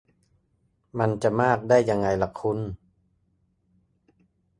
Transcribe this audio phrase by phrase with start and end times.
[0.99, 2.59] มันจะมากได้ยังไงล่ะคุณ-_